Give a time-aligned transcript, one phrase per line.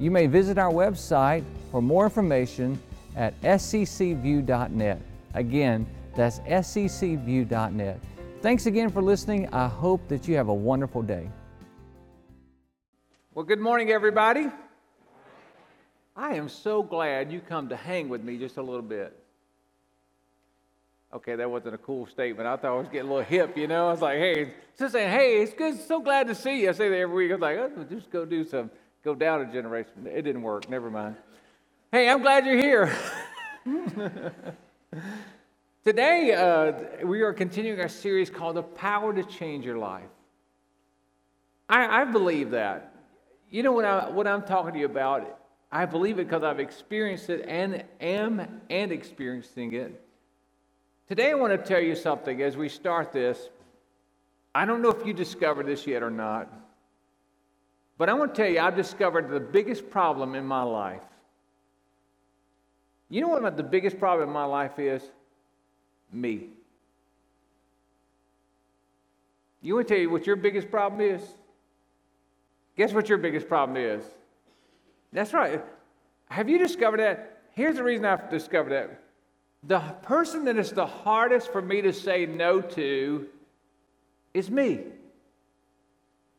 [0.00, 2.80] You may visit our website for more information
[3.16, 5.00] at sccview.net.
[5.34, 8.00] Again, that's sccview.net.
[8.42, 9.48] Thanks again for listening.
[9.52, 11.30] I hope that you have a wonderful day.
[13.34, 14.48] Well, good morning, everybody.
[16.16, 19.18] I am so glad you come to hang with me just a little bit.
[21.12, 22.48] Okay, that wasn't a cool statement.
[22.48, 23.88] I thought I was getting a little hip, you know.
[23.88, 26.70] I was like, hey, just saying, hey, it's good, so glad to see you.
[26.70, 27.30] I say that every week.
[27.30, 28.70] I was like, oh, just go do some,
[29.04, 30.06] go down a generation.
[30.06, 30.68] It didn't work.
[30.70, 31.16] Never mind.
[31.92, 32.96] Hey, I'm glad you're here.
[35.84, 40.08] Today, uh, we are continuing our series called The Power to Change Your Life.
[41.68, 42.94] I, I believe that.
[43.50, 45.38] You know what, I, what I'm talking to you about?
[45.70, 50.00] I believe it because I've experienced it and am and experiencing it.
[51.08, 53.50] Today, I want to tell you something as we start this.
[54.54, 56.50] I don't know if you discovered this yet or not,
[57.96, 61.02] but I want to tell you, I've discovered the biggest problem in my life.
[63.08, 65.02] You know what the biggest problem in my life is?
[66.12, 66.48] Me.
[69.62, 71.22] You want to tell you what your biggest problem is?
[72.76, 74.04] Guess what your biggest problem is?
[75.12, 75.64] That's right.
[76.28, 77.42] Have you discovered that?
[77.52, 79.00] Here's the reason I've discovered that
[79.62, 83.26] the person that is the hardest for me to say no to
[84.34, 84.80] is me.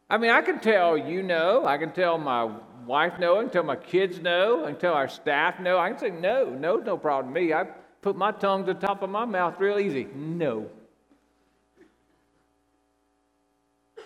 [0.09, 2.49] I mean, I can tell you no, I can tell my
[2.85, 5.79] wife no, I can tell my kids no, I can tell our staff no.
[5.79, 7.53] I can say no, no, no problem to me.
[7.53, 7.65] I
[8.01, 10.07] put my tongue to the top of my mouth real easy.
[10.13, 10.69] No.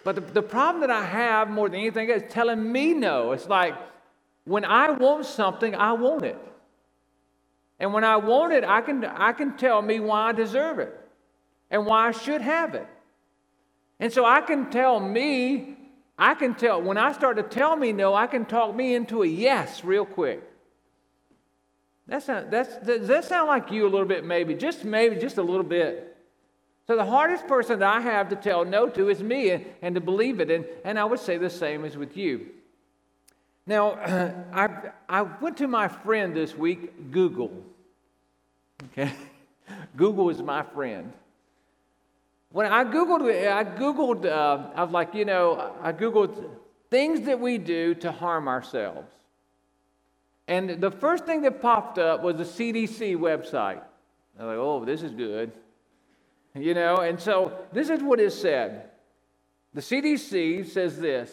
[0.06, 3.34] But the, the problem that I have more than anything is telling me no.
[3.34, 3.76] It's like
[4.46, 6.38] when I want something, I want it.
[7.80, 10.98] And when I want it, I can, I can tell me why I deserve it
[11.70, 12.88] and why I should have it.
[14.00, 15.76] And so I can tell me,
[16.20, 19.24] I can tell, when I start to tell me no, I can talk me into
[19.24, 20.44] a yes real quick.
[22.08, 24.54] That's not, that's, does that sound like you a little bit, maybe?
[24.54, 26.18] Just maybe, just a little bit.
[26.88, 29.96] So the hardest person that I have to tell no to is me and, and
[29.96, 30.52] to believe it.
[30.52, 32.48] And, and I would say the same as with you.
[33.66, 33.92] Now,
[34.52, 37.64] I, I went to my friend this week, Google.
[38.92, 39.14] Okay?
[39.96, 41.14] Google is my friend.
[42.52, 46.50] When I Googled, I Googled, uh, I was like, you know, I Googled
[46.90, 49.12] things that we do to harm ourselves.
[50.48, 53.84] And the first thing that popped up was the CDC website.
[54.40, 55.52] I was like, oh, this is good.
[56.56, 58.90] You know, and so this is what it said.
[59.76, 61.32] The CDC says this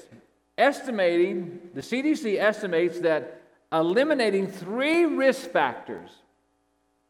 [0.58, 3.40] estimating, the CDC estimates that
[3.72, 6.10] eliminating three risk factors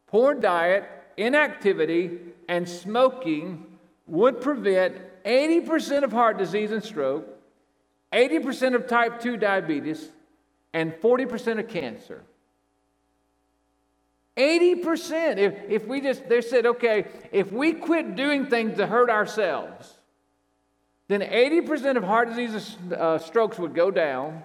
[0.07, 3.76] poor diet, inactivity, and smoking
[4.07, 7.27] would prevent 80% of heart disease and stroke,
[8.13, 10.09] 80% of type 2 diabetes,
[10.73, 12.23] and 40% of cancer.
[14.37, 15.37] 80%.
[15.37, 19.95] If, if we just, they said, okay, if we quit doing things to hurt ourselves,
[21.07, 24.43] then 80% of heart disease uh, strokes would go down,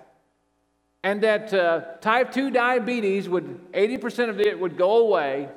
[1.02, 5.48] and that uh, type 2 diabetes would, 80% of it would go away,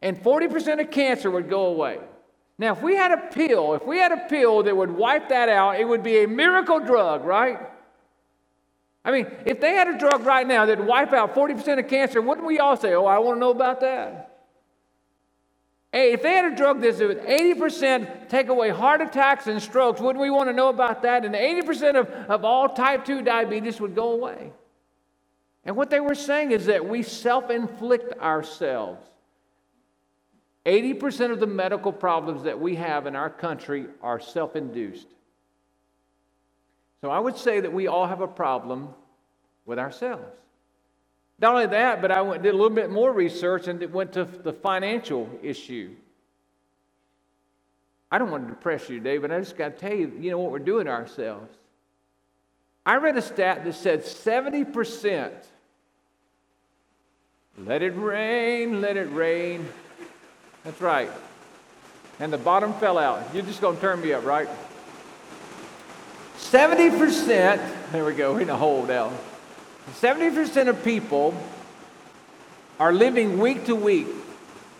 [0.00, 1.98] and 40% of cancer would go away.
[2.58, 5.48] Now, if we had a pill, if we had a pill that would wipe that
[5.48, 7.60] out, it would be a miracle drug, right?
[9.04, 11.88] I mean, if they had a drug right now that would wipe out 40% of
[11.88, 14.28] cancer, wouldn't we all say, oh, I want to know about that?
[15.92, 20.00] Hey, if they had a drug that would 80% take away heart attacks and strokes,
[20.00, 21.24] wouldn't we want to know about that?
[21.24, 24.52] And 80% of, of all type 2 diabetes would go away.
[25.64, 29.07] And what they were saying is that we self inflict ourselves.
[30.68, 35.06] 80% of the medical problems that we have in our country are self induced.
[37.00, 38.90] So I would say that we all have a problem
[39.64, 40.24] with ourselves.
[41.38, 44.12] Not only that, but I went, did a little bit more research and it went
[44.12, 45.94] to the financial issue.
[48.10, 50.30] I don't want to depress you today, but I just got to tell you, you
[50.30, 51.56] know what we're doing to ourselves.
[52.84, 55.32] I read a stat that said 70%.
[57.58, 59.68] Let it rain, let it rain.
[60.68, 61.10] That's right.
[62.20, 63.22] And the bottom fell out.
[63.32, 64.50] You're just going to turn me up, right?
[66.36, 69.10] 70%, there we go, we're in a hole now.
[69.92, 71.32] 70% of people
[72.78, 74.08] are living week to week.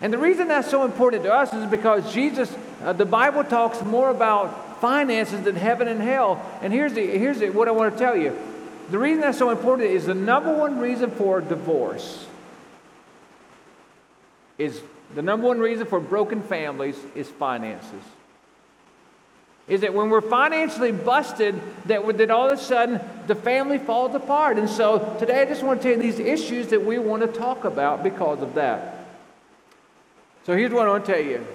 [0.00, 3.80] And the reason that's so important to us is because Jesus, uh, the Bible talks
[3.82, 6.44] more about finances than heaven and hell.
[6.60, 8.36] And here's, the, here's the, what I want to tell you.
[8.90, 12.26] The reason that's so important is the number one reason for divorce
[14.58, 14.82] is
[15.14, 18.02] the number one reason for broken families is finances
[19.68, 24.14] is that when we're financially busted, that, that all of a sudden the family falls
[24.14, 24.58] apart.
[24.58, 27.28] And so today I just want to tell you these issues that we want to
[27.28, 29.06] talk about because of that.
[30.44, 31.46] So here's what I want to tell you.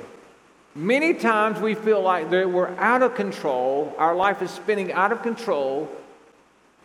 [0.74, 5.12] Many times we feel like that we're out of control, our life is spinning out
[5.12, 5.90] of control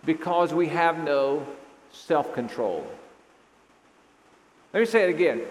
[0.04, 1.46] because we have no
[1.92, 2.84] self control.
[4.72, 5.42] Let me say it again.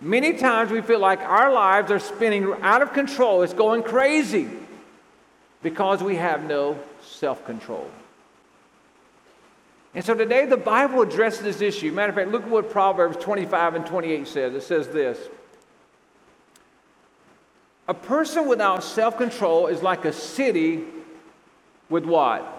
[0.00, 4.48] Many times we feel like our lives are spinning out of control, it's going crazy
[5.62, 7.90] because we have no self control.
[9.94, 11.90] And so today the Bible addresses this issue.
[11.90, 14.54] Matter of fact, look at what Proverbs 25 and 28 says.
[14.54, 15.18] It says this
[17.88, 20.84] A person without self control is like a city
[21.88, 22.52] with what?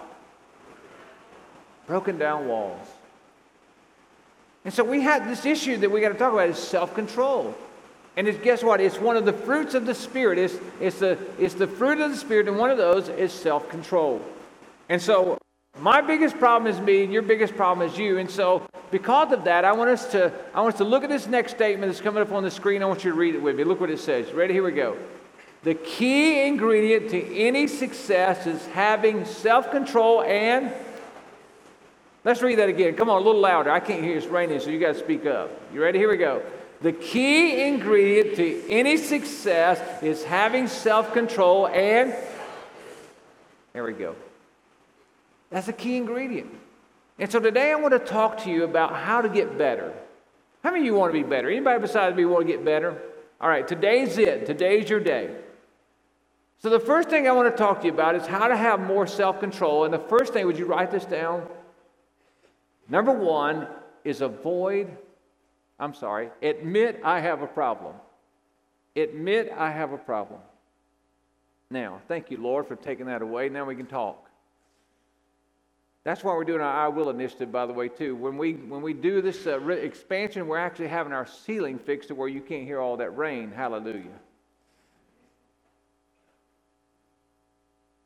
[1.86, 2.86] Broken down walls.
[4.64, 7.54] And so we have this issue that we got to talk about is self control.
[8.16, 8.80] And it's, guess what?
[8.80, 10.38] It's one of the fruits of the Spirit.
[10.38, 13.68] It's, it's, the, it's the fruit of the Spirit, and one of those is self
[13.68, 14.20] control.
[14.88, 15.38] And so,
[15.78, 18.18] my biggest problem is me, and your biggest problem is you.
[18.18, 21.10] And so, because of that, I want us to, I want us to look at
[21.10, 22.82] this next statement that's coming up on the screen.
[22.82, 23.62] I want you to read it with me.
[23.62, 24.32] Look what it says.
[24.32, 24.54] Ready?
[24.54, 24.96] Here we go.
[25.62, 30.72] The key ingredient to any success is having self control and.
[32.28, 32.94] Let's read that again.
[32.94, 33.70] Come on, a little louder.
[33.70, 34.14] I can't hear.
[34.14, 35.50] It's raining, so you got to speak up.
[35.72, 35.98] You ready?
[35.98, 36.42] Here we go.
[36.82, 42.14] The key ingredient to any success is having self control and.
[43.72, 44.14] There we go.
[45.48, 46.54] That's a key ingredient.
[47.18, 49.94] And so today I want to talk to you about how to get better.
[50.62, 51.48] How many of you want to be better?
[51.48, 53.00] Anybody besides me want to get better?
[53.40, 54.44] All right, today's it.
[54.44, 55.34] Today's your day.
[56.58, 58.80] So the first thing I want to talk to you about is how to have
[58.80, 59.86] more self control.
[59.86, 61.48] And the first thing, would you write this down?
[62.88, 63.68] Number one
[64.04, 64.96] is avoid
[65.78, 67.94] I'm sorry, admit I have a problem.
[68.96, 70.40] Admit I have a problem.
[71.70, 73.48] Now, thank you, Lord, for taking that away.
[73.48, 74.24] Now we can talk.
[76.02, 78.16] That's why we're doing our I Will initiative, by the way, too.
[78.16, 82.08] When we, when we do this uh, re- expansion, we're actually having our ceiling fixed
[82.08, 83.52] to where you can't hear all that rain.
[83.52, 84.04] Hallelujah.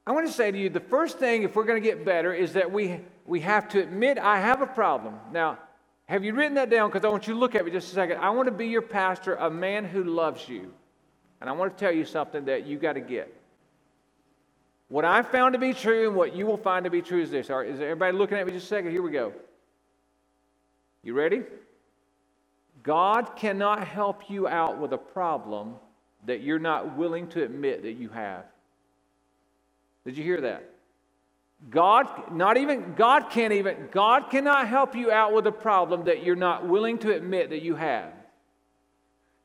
[0.04, 2.34] I want to say to you the first thing, if we're going to get better,
[2.34, 5.14] is that we, we have to admit I have a problem.
[5.32, 5.58] Now,
[6.06, 6.90] have you written that down?
[6.90, 8.18] Because I want you to look at me just a second.
[8.18, 10.72] I want to be your pastor, a man who loves you.
[11.40, 13.32] And I want to tell you something that you got to get.
[14.88, 17.30] What I found to be true and what you will find to be true is
[17.30, 17.48] this.
[17.48, 18.90] All right, is everybody looking at me just a second?
[18.90, 19.32] Here we go.
[21.02, 21.42] You ready?
[22.82, 25.76] God cannot help you out with a problem
[26.26, 28.44] that you're not willing to admit that you have.
[30.04, 30.71] Did you hear that?
[31.70, 36.24] God, not even, God can't even, God cannot help you out with a problem that
[36.24, 38.12] you're not willing to admit that you have.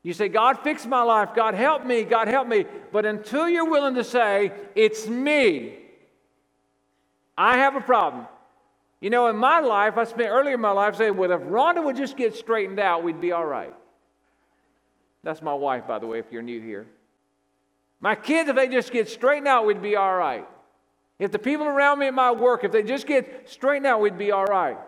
[0.02, 1.30] You say, God, fix my life.
[1.34, 2.04] God, help me.
[2.04, 2.64] God, help me.
[2.92, 5.76] But until you're willing to say, it's me,
[7.36, 8.26] I have a problem.
[9.00, 11.84] You know, in my life, I spent earlier in my life saying, well, if Rhonda
[11.84, 13.74] would just get straightened out, we'd be all right.
[15.22, 16.86] That's my wife, by the way, if you're new here.
[18.00, 20.46] My kids, if they just get straightened out, we'd be all right.
[21.18, 24.18] If the people around me at my work, if they just get straightened out, we'd
[24.18, 24.78] be all right.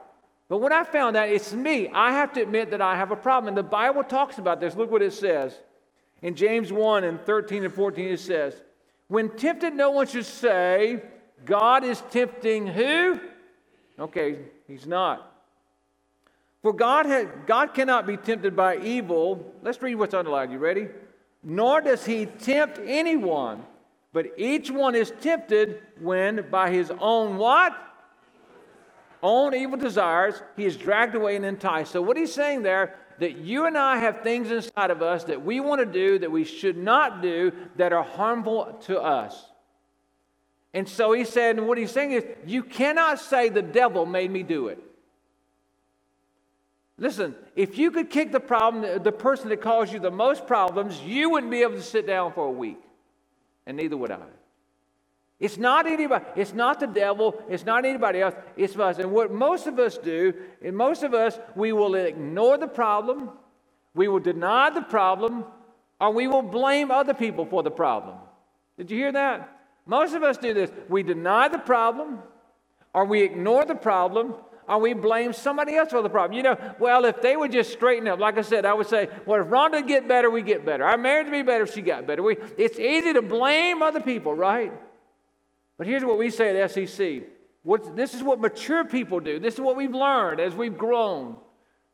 [0.48, 3.16] But when I found out it's me, I have to admit that I have a
[3.16, 3.48] problem.
[3.48, 4.74] And the Bible talks about this.
[4.74, 5.58] Look what it says.
[6.22, 8.60] In James 1 and 13 and 14, it says,
[9.08, 11.02] When tempted, no one should say,
[11.44, 13.20] God is tempting who?
[13.98, 15.26] Okay, he's not.
[16.62, 19.54] For God, had, God cannot be tempted by evil.
[19.62, 20.52] Let's read what's underlined.
[20.52, 20.88] You ready?
[21.42, 23.62] Nor does he tempt anyone.
[24.12, 27.76] But each one is tempted when by his own what?
[29.22, 31.92] Own evil desires, he is dragged away and enticed.
[31.92, 35.44] So, what he's saying there, that you and I have things inside of us that
[35.44, 39.44] we want to do that we should not do that are harmful to us.
[40.72, 44.30] And so he said, and what he's saying is, you cannot say the devil made
[44.30, 44.82] me do it.
[46.96, 51.00] Listen, if you could kick the problem, the person that caused you the most problems,
[51.00, 52.80] you wouldn't be able to sit down for a week.
[53.70, 54.18] And neither would I.
[55.38, 58.98] It's not anybody, it's not the devil, it's not anybody else, it's us.
[58.98, 63.30] And what most of us do, and most of us, we will ignore the problem,
[63.94, 65.44] we will deny the problem,
[66.00, 68.16] or we will blame other people for the problem.
[68.76, 69.60] Did you hear that?
[69.86, 70.72] Most of us do this.
[70.88, 72.18] We deny the problem,
[72.92, 74.34] or we ignore the problem,
[74.70, 76.36] or we blame somebody else for the problem.
[76.36, 79.08] You know, well, if they would just straighten up, like I said, I would say,
[79.26, 80.84] well, if Rhonda get better, we get better.
[80.84, 82.22] Our marriage would be better if she got better.
[82.22, 84.72] We, it's easy to blame other people, right?
[85.76, 87.24] But here's what we say at SCC.
[87.64, 89.40] What, this is what mature people do.
[89.40, 91.36] This is what we've learned as we've grown.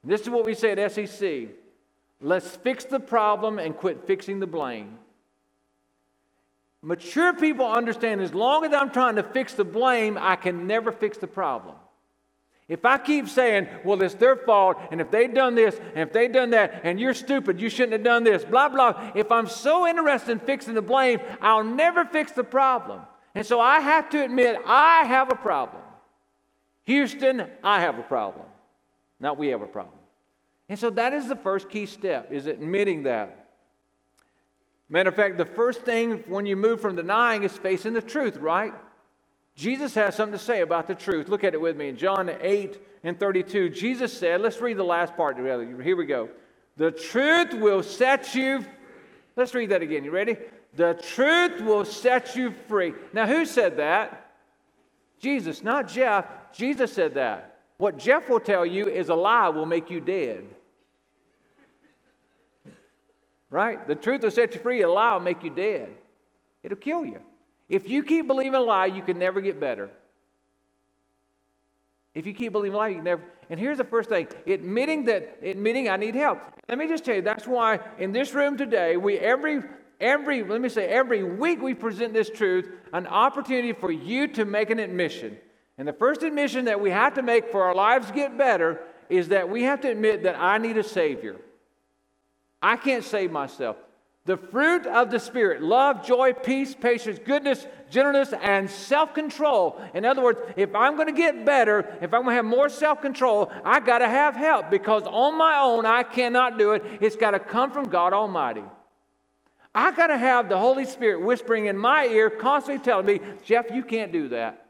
[0.04, 1.48] This is what we say at SCC.
[2.20, 4.98] Let's fix the problem and quit fixing the blame.
[6.82, 10.92] Mature people understand as long as I'm trying to fix the blame, I can never
[10.92, 11.76] fix the problem.
[12.68, 16.12] If I keep saying, well, it's their fault, and if they've done this, and if
[16.12, 19.46] they've done that, and you're stupid, you shouldn't have done this, blah, blah, if I'm
[19.46, 23.02] so interested in fixing the blame, I'll never fix the problem.
[23.36, 25.82] And so I have to admit, I have a problem.
[26.84, 28.46] Houston, I have a problem.
[29.20, 29.98] Not we have a problem.
[30.68, 33.46] And so that is the first key step, is admitting that.
[34.88, 38.36] Matter of fact, the first thing when you move from denying is facing the truth,
[38.38, 38.72] right?
[39.56, 41.28] Jesus has something to say about the truth.
[41.28, 41.88] Look at it with me.
[41.88, 45.64] In John 8 and 32, Jesus said, let's read the last part together.
[45.82, 46.28] Here we go.
[46.76, 48.64] The truth will set you.
[49.34, 50.04] Let's read that again.
[50.04, 50.36] You ready?
[50.74, 52.92] The truth will set you free.
[53.14, 54.34] Now, who said that?
[55.20, 56.26] Jesus, not Jeff.
[56.52, 57.60] Jesus said that.
[57.78, 60.44] What Jeff will tell you is a lie will make you dead.
[63.48, 63.86] Right?
[63.88, 65.88] The truth will set you free, a lie will make you dead.
[66.62, 67.20] It'll kill you.
[67.68, 69.90] If you keep believing a lie, you can never get better.
[72.14, 73.22] If you keep believing a lie, you can never.
[73.50, 76.40] And here's the first thing: admitting that, admitting I need help.
[76.68, 79.62] Let me just tell you, that's why in this room today, we every
[80.00, 84.44] every let me say every week we present this truth, an opportunity for you to
[84.44, 85.36] make an admission.
[85.78, 89.28] And the first admission that we have to make for our lives get better is
[89.28, 91.36] that we have to admit that I need a Savior.
[92.62, 93.76] I can't save myself.
[94.26, 99.80] The fruit of the Spirit love, joy, peace, patience, goodness, gentleness, and self control.
[99.94, 102.68] In other words, if I'm going to get better, if I'm going to have more
[102.68, 106.84] self control, I got to have help because on my own I cannot do it.
[107.00, 108.64] It's got to come from God Almighty.
[109.72, 113.66] I got to have the Holy Spirit whispering in my ear, constantly telling me, Jeff,
[113.70, 114.65] you can't do that.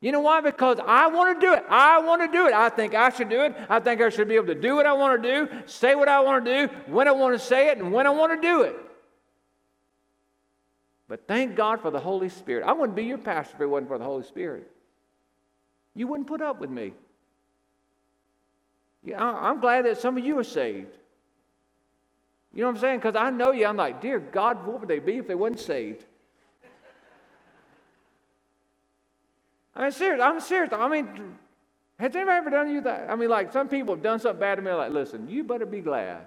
[0.00, 0.40] You know why?
[0.40, 1.64] Because I want to do it.
[1.68, 2.52] I want to do it.
[2.52, 3.54] I think I should do it.
[3.68, 6.08] I think I should be able to do what I want to do, say what
[6.08, 8.46] I want to do, when I want to say it, and when I want to
[8.46, 8.76] do it.
[11.08, 12.64] But thank God for the Holy Spirit.
[12.64, 14.70] I wouldn't be your pastor if it wasn't for the Holy Spirit.
[15.94, 16.92] You wouldn't put up with me.
[19.02, 20.96] Yeah, I'm glad that some of you are saved.
[22.52, 22.98] You know what I'm saying?
[22.98, 23.66] Because I know you.
[23.66, 26.04] I'm like, dear God, what would they be if they wasn't saved?
[29.78, 30.20] I mean, serious.
[30.20, 30.72] I'm serious.
[30.72, 31.38] I mean,
[31.98, 33.08] has anybody ever done you that?
[33.08, 34.72] I mean, like some people have done something bad to me.
[34.72, 36.26] Like, listen, you better be glad.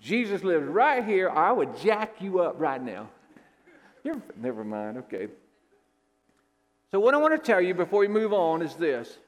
[0.00, 1.30] Jesus lives right here.
[1.30, 3.08] I would jack you up right now.
[4.02, 4.98] You're, never mind.
[4.98, 5.28] Okay.
[6.90, 9.18] So, what I want to tell you before we move on is this.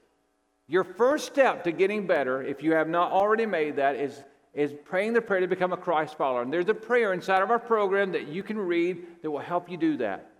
[0.69, 4.75] Your first step to getting better, if you have not already made that, is, is
[4.85, 6.43] praying the prayer to become a Christ follower.
[6.43, 9.71] And there's a prayer inside of our program that you can read that will help
[9.71, 10.33] you do that.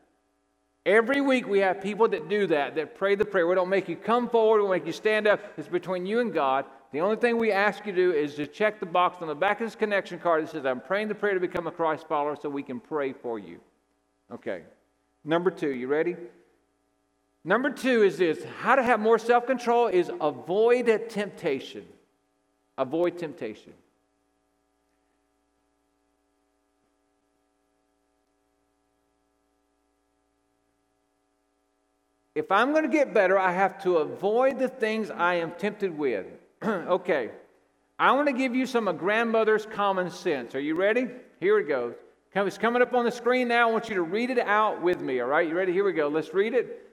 [0.87, 3.49] Every week we have people that do that, that pray the prayer.
[3.49, 5.41] We don't make you come forward, we make you stand up.
[5.59, 6.65] It's between you and God.
[6.93, 9.35] The only thing we ask you to do is to check the box on the
[9.35, 12.07] back of this connection card that says, I'm praying the prayer to become a Christ
[12.07, 13.59] follower so we can pray for you.
[14.33, 14.63] Okay.
[15.25, 16.15] Number two, you ready?
[17.45, 21.85] Number two is this how to have more self control is avoid temptation.
[22.79, 23.73] Avoid temptation.
[32.37, 35.97] If I'm going to get better, I have to avoid the things I am tempted
[35.97, 36.27] with.
[36.63, 37.31] okay,
[37.99, 40.55] I want to give you some of grandmother's common sense.
[40.55, 41.09] Are you ready?
[41.41, 41.95] Here it goes.
[42.35, 43.67] It's coming up on the screen now.
[43.67, 45.49] I want you to read it out with me, all right?
[45.49, 45.73] You ready?
[45.73, 46.09] Here we go.
[46.09, 46.87] Let's read it.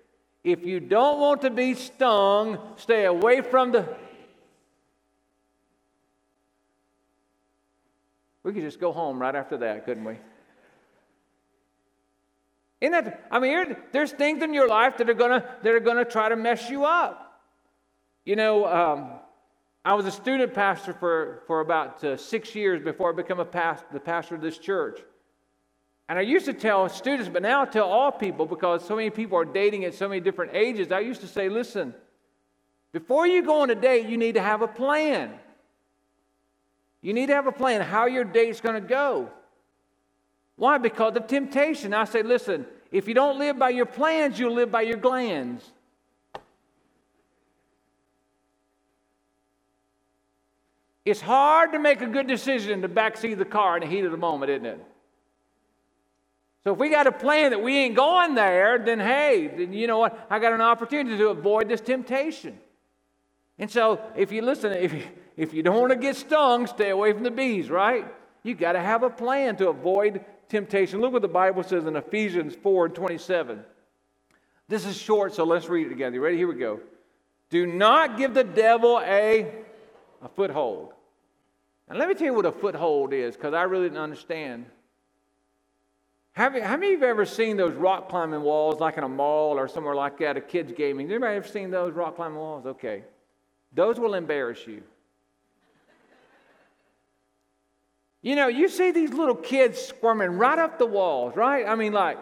[0.45, 3.97] If you don't want to be stung, stay away from the.
[8.43, 10.15] We could just go home right after that, couldn't we?
[12.91, 16.29] That, I mean, there's things in your life that are gonna that are gonna try
[16.29, 17.41] to mess you up.
[18.25, 19.11] You know, um,
[19.85, 23.45] I was a student pastor for for about uh, six years before I became a
[23.45, 24.99] past, the pastor of this church.
[26.09, 29.09] And I used to tell students, but now I tell all people because so many
[29.09, 30.91] people are dating at so many different ages.
[30.91, 31.93] I used to say, listen,
[32.91, 35.33] before you go on a date, you need to have a plan.
[37.01, 39.29] You need to have a plan how your day's going to go.
[40.55, 40.77] Why?
[40.77, 41.93] Because of temptation.
[41.93, 45.63] I say, listen, if you don't live by your plans, you'll live by your glands.
[51.05, 54.11] It's hard to make a good decision to backseat the car in the heat of
[54.11, 54.85] the moment, isn't it?
[56.63, 59.85] So if we got a plan that we ain't going there, then hey, then you
[59.85, 60.27] know what?
[60.29, 62.57] I got an opportunity to avoid this temptation.
[63.59, 65.03] And so if you listen, if you,
[65.35, 68.05] if you don't want to get stung, stay away from the bees, right?
[68.43, 71.01] You got to have a plan to avoid temptation.
[71.01, 73.63] Look what the Bible says in Ephesians 4 and 27.
[74.69, 76.15] This is short, so let's read it together.
[76.15, 76.37] You ready?
[76.37, 76.79] Here we go.
[77.49, 79.51] Do not give the devil a,
[80.21, 80.93] a foothold.
[81.89, 84.65] And let me tell you what a foothold is, because I really didn't understand.
[86.33, 89.09] Have, how many of you have ever seen those rock climbing walls, like in a
[89.09, 91.09] mall or somewhere like that, a kids' gaming?
[91.09, 92.65] Anybody ever seen those rock climbing walls?
[92.65, 93.03] Okay.
[93.73, 94.83] Those will embarrass you.
[98.23, 101.67] You know, you see these little kids squirming right up the walls, right?
[101.67, 102.17] I mean, like,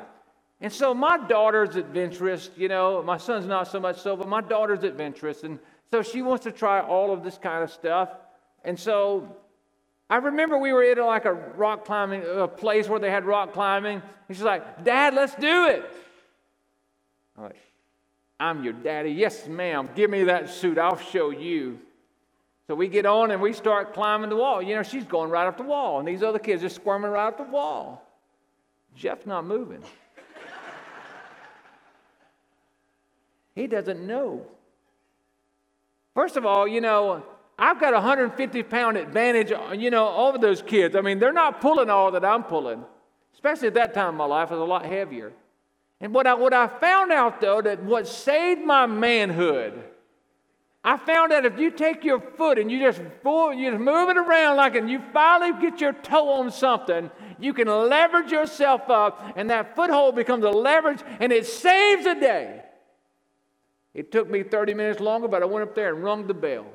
[0.59, 4.41] and so my daughter's adventurous, you know, my son's not so much so, but my
[4.41, 5.43] daughter's adventurous.
[5.43, 5.59] And
[5.91, 8.09] so she wants to try all of this kind of stuff.
[8.65, 9.37] And so
[10.09, 13.53] I remember we were at like a rock climbing a place where they had rock
[13.53, 14.01] climbing.
[14.27, 15.85] And she's like, Dad, let's do it.
[17.37, 17.57] I'm like,
[18.39, 19.11] I'm your daddy.
[19.11, 19.87] Yes, ma'am.
[19.95, 20.79] Give me that suit.
[20.79, 21.79] I'll show you.
[22.71, 24.61] So we get on and we start climbing the wall.
[24.61, 27.27] You know, she's going right up the wall, and these other kids are squirming right
[27.27, 28.01] up the wall.
[28.95, 29.83] Jeff's not moving.
[33.55, 34.45] he doesn't know.
[36.13, 37.25] First of all, you know,
[37.59, 40.95] I've got a 150 pound advantage, you know, over those kids.
[40.95, 42.85] I mean, they're not pulling all that I'm pulling,
[43.33, 45.33] especially at that time in my life, was a lot heavier.
[45.99, 49.90] And what I, what I found out, though, that what saved my manhood,
[50.83, 54.17] I found out if you take your foot and you just you just move it
[54.17, 59.33] around like and you finally get your toe on something, you can leverage yourself up,
[59.35, 62.63] and that foothold becomes a leverage, and it saves a day.
[63.93, 66.65] It took me 30 minutes longer, but I went up there and rung the bell.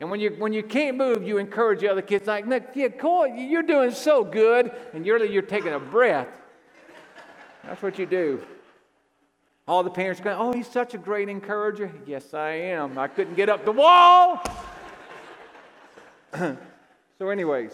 [0.00, 2.88] And when you, when you can't move, you encourage the other kids, like, Nick, yeah,
[2.88, 4.72] Cole, you're doing so good.
[4.92, 6.28] And you're, you're taking a breath.
[7.64, 8.42] That's what you do.
[9.66, 11.90] All the parents go, oh, he's such a great encourager.
[12.06, 12.98] Yes, I am.
[12.98, 14.42] I couldn't get up the wall.
[16.34, 17.72] so, anyways.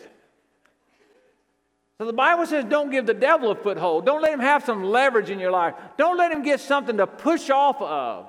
[1.99, 4.07] So the Bible says don't give the devil a foothold.
[4.07, 5.75] Don't let him have some leverage in your life.
[5.99, 8.27] Don't let him get something to push off of.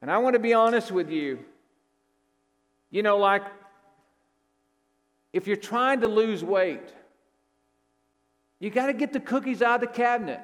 [0.00, 1.40] And I want to be honest with you.
[2.90, 3.42] You know, like
[5.32, 6.88] if you're trying to lose weight,
[8.60, 10.40] you got to get the cookies out of the cabinet.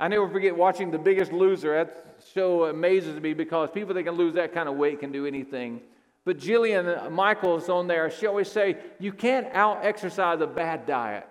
[0.00, 1.84] I never forget watching The Biggest Loser.
[1.84, 5.26] That show amazes me because people that can lose that kind of weight can do
[5.26, 5.80] anything.
[6.24, 11.26] But Jillian Michaels on there, she always say, you can't out exercise a bad diet.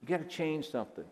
[0.00, 1.04] You got to change something.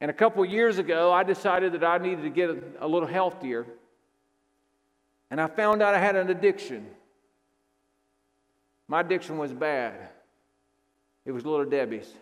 [0.00, 2.50] And a couple years ago, I decided that I needed to get
[2.80, 3.66] a, little healthier.
[5.30, 6.86] And I found out I had an addiction.
[8.86, 9.94] My addiction was bad.
[11.24, 12.12] It was Little Debbie's.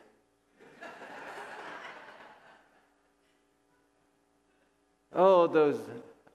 [5.15, 5.79] Oh, those.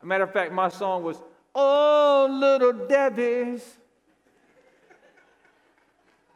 [0.01, 1.17] matter of fact, my song was,
[1.53, 3.77] Oh, Little Debbie's.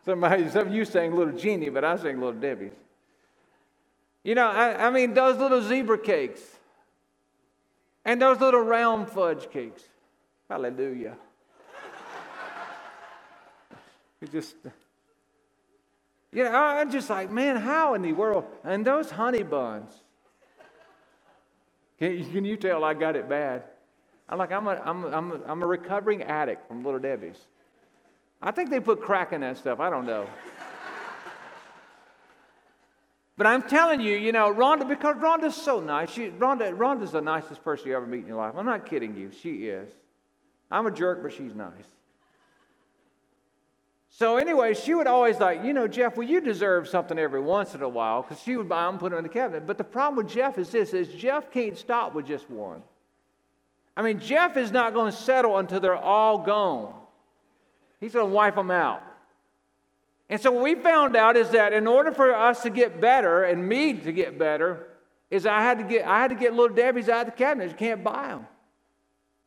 [0.06, 2.74] Somebody, some of you sang Little Jeannie, but I sang Little Debbie's.
[4.24, 6.42] You know, I, I mean, those little zebra cakes
[8.06, 9.84] and those little round fudge cakes.
[10.50, 11.16] Hallelujah.
[14.22, 14.56] it just,
[16.32, 18.46] you know, I'm just like, man, how in the world?
[18.64, 20.03] And those honey buns.
[22.04, 23.64] Can, can you tell I got it bad?
[24.28, 27.38] I'm like, I'm a, I'm, I'm, I'm a recovering addict from Little Debbie's.
[28.42, 29.80] I think they put crack in that stuff.
[29.80, 30.28] I don't know.
[33.38, 36.12] But I'm telling you, you know, Rhonda, because Rhonda's so nice.
[36.12, 38.54] She, Rhonda, Rhonda's the nicest person you ever meet in your life.
[38.58, 39.32] I'm not kidding you.
[39.42, 39.90] She is.
[40.70, 41.86] I'm a jerk, but she's nice.
[44.16, 47.74] So anyway, she would always like, you know, Jeff, well, you deserve something every once
[47.74, 49.66] in a while, because she would buy them, and put them in the cabinet.
[49.66, 52.84] But the problem with Jeff is this: is Jeff can't stop with just one.
[53.98, 56.94] I mean, Jeff is not going to settle until they're all gone.
[58.00, 59.02] He's going to wipe them out.
[60.30, 63.44] And so what we found out is that in order for us to get better
[63.44, 64.90] and me to get better,
[65.32, 67.72] is I had to get I had to get little Debbie's out of the cabinet.
[67.72, 68.46] You can't buy them.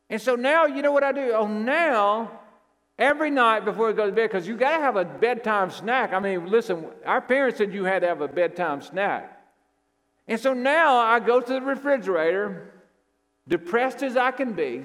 [0.09, 1.31] And so now you know what I do?
[1.33, 2.31] Oh, now
[2.97, 6.13] every night before we go to bed, because you got to have a bedtime snack.
[6.13, 9.33] I mean, listen, our parents said you had to have a bedtime snack.
[10.27, 12.71] And so now I go to the refrigerator
[13.47, 14.83] depressed as I can be,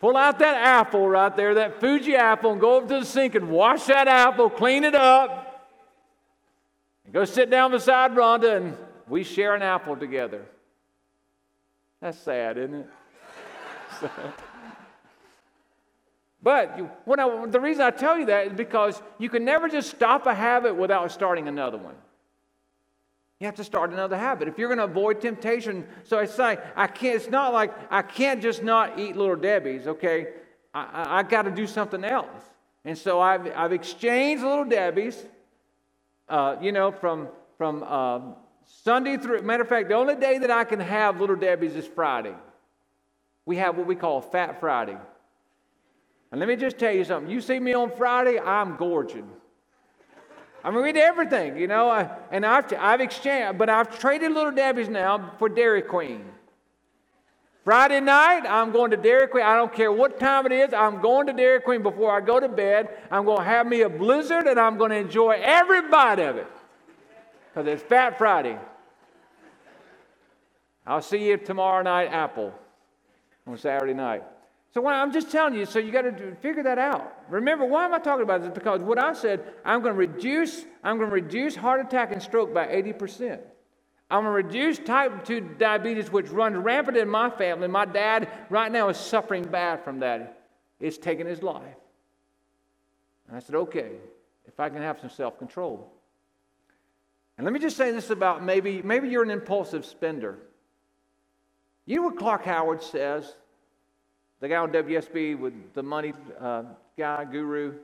[0.00, 3.34] pull out that apple right there, that Fuji apple, and go over to the sink
[3.36, 5.70] and wash that apple, clean it up,
[7.04, 8.76] and go sit down beside Rhonda, and
[9.08, 10.44] we share an apple together.
[12.00, 14.10] That's sad, isn't it?
[16.44, 19.90] But you, I, the reason I tell you that is because you can never just
[19.90, 21.94] stop a habit without starting another one.
[23.40, 24.46] You have to start another habit.
[24.46, 28.02] If you're going to avoid temptation, so I say, I can't, it's not like I
[28.02, 30.34] can't just not eat little Debbie's, okay?
[30.74, 32.42] I, I, I got to do something else.
[32.84, 35.24] And so I've, I've exchanged little Debbie's,
[36.28, 38.20] uh, you know, from, from uh,
[38.66, 41.86] Sunday through, matter of fact, the only day that I can have little Debbie's is
[41.86, 42.34] Friday.
[43.46, 44.98] We have what we call Fat Friday.
[46.34, 47.30] And let me just tell you something.
[47.30, 49.30] You see me on Friday, I'm gorging.
[50.64, 51.92] I mean, we did everything, you know.
[52.32, 56.24] And I've, I've exchanged, but I've traded Little Debbie's now for Dairy Queen.
[57.62, 59.44] Friday night, I'm going to Dairy Queen.
[59.44, 60.74] I don't care what time it is.
[60.74, 62.88] I'm going to Dairy Queen before I go to bed.
[63.12, 66.34] I'm going to have me a blizzard and I'm going to enjoy every bite of
[66.34, 66.50] it
[67.54, 68.58] because it's Fat Friday.
[70.84, 72.52] I'll see you tomorrow night, Apple,
[73.46, 74.24] on Saturday night.
[74.74, 77.16] So I'm just telling you, so you got to figure that out.
[77.30, 78.50] Remember, why am I talking about this?
[78.52, 82.20] Because what I said, I'm going to reduce, I'm going to reduce heart attack and
[82.20, 83.38] stroke by 80%.
[84.10, 87.68] I'm going to reduce type 2 diabetes, which runs rampant in my family.
[87.68, 90.42] My dad right now is suffering bad from that.
[90.80, 91.76] It's taking his life.
[93.28, 93.92] And I said, okay,
[94.44, 95.88] if I can have some self-control.
[97.38, 100.38] And let me just say this about maybe, maybe you're an impulsive spender.
[101.86, 103.36] You know what Clark Howard says?
[104.44, 106.64] The guy on WSB with the money uh,
[106.98, 107.76] guy, guru,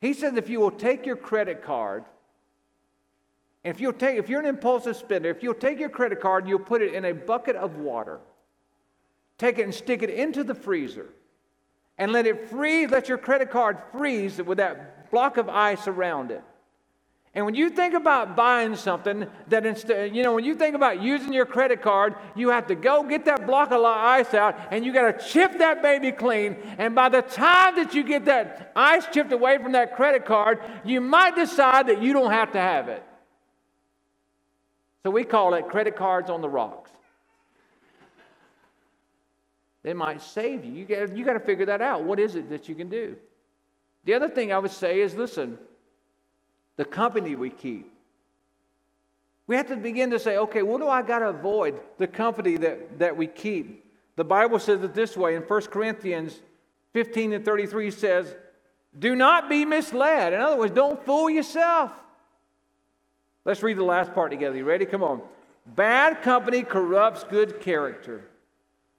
[0.00, 2.02] he said if you will take your credit card,
[3.62, 6.48] and if you'll take, if you're an impulsive spender, if you'll take your credit card
[6.48, 8.18] you'll put it in a bucket of water,
[9.38, 11.10] take it and stick it into the freezer,
[11.96, 16.32] and let it freeze, let your credit card freeze with that block of ice around
[16.32, 16.42] it.
[17.34, 21.00] And when you think about buying something, that instead, you know, when you think about
[21.00, 24.84] using your credit card, you have to go get that block of ice out and
[24.84, 26.56] you got to chip that baby clean.
[26.76, 30.60] And by the time that you get that ice chipped away from that credit card,
[30.84, 33.02] you might decide that you don't have to have it.
[35.02, 36.90] So we call it credit cards on the rocks.
[39.82, 40.72] They might save you.
[40.72, 42.04] You got, you got to figure that out.
[42.04, 43.16] What is it that you can do?
[44.04, 45.58] The other thing I would say is listen,
[46.76, 47.92] the company we keep.
[49.46, 51.80] We have to begin to say, okay, what do I got to avoid?
[51.98, 53.84] The company that, that we keep.
[54.16, 56.40] The Bible says it this way in 1 Corinthians
[56.92, 58.36] 15 and 33 says,
[58.98, 60.32] Do not be misled.
[60.32, 61.90] In other words, don't fool yourself.
[63.44, 64.56] Let's read the last part together.
[64.56, 64.86] You ready?
[64.86, 65.22] Come on.
[65.66, 68.28] Bad company corrupts good character.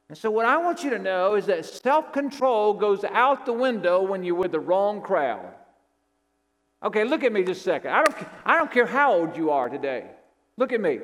[0.10, 3.54] And so, what I want you to know is that self control goes out the
[3.54, 5.54] window when you're with the wrong crowd.
[6.84, 7.92] Okay, look at me just a second.
[7.92, 10.06] I don't, I don't care how old you are today.
[10.58, 11.00] Look at me.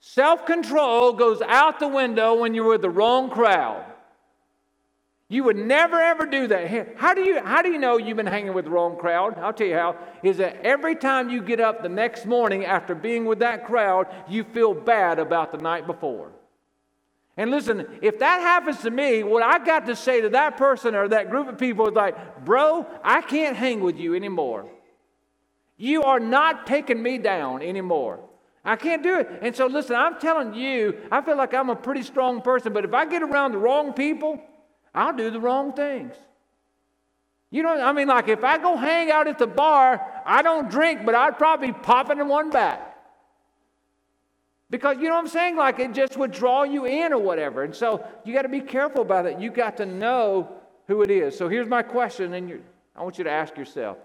[0.00, 3.84] Self control goes out the window when you're with the wrong crowd.
[5.28, 6.96] You would never ever do that.
[6.96, 9.38] How do you how do you know you've been hanging with the wrong crowd?
[9.38, 9.96] I'll tell you how.
[10.22, 14.06] Is that every time you get up the next morning after being with that crowd,
[14.28, 16.30] you feel bad about the night before.
[17.36, 20.94] And listen, if that happens to me, what I got to say to that person
[20.94, 24.70] or that group of people is like, bro, I can't hang with you anymore.
[25.76, 28.20] You are not taking me down anymore.
[28.64, 29.28] I can't do it.
[29.42, 32.84] And so, listen, I'm telling you, I feel like I'm a pretty strong person, but
[32.84, 34.42] if I get around the wrong people,
[34.94, 36.14] I'll do the wrong things.
[37.50, 40.68] You know, I mean, like if I go hang out at the bar, I don't
[40.68, 42.96] drink, but I'd probably pop in one back.
[44.68, 45.56] Because you know what I'm saying?
[45.56, 47.62] Like it just would draw you in or whatever.
[47.62, 49.38] And so you got to be careful about it.
[49.38, 50.50] You got to know
[50.88, 51.38] who it is.
[51.38, 52.62] So here's my question, and
[52.96, 53.98] I want you to ask yourself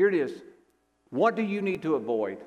[0.00, 0.32] here it is.
[1.10, 2.38] What do you need to avoid?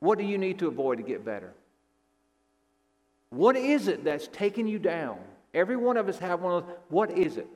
[0.00, 1.52] What do you need to avoid to get better?
[3.30, 5.18] What is it that's taking you down?
[5.54, 6.76] Every one of us have one of those.
[6.88, 7.46] What is it?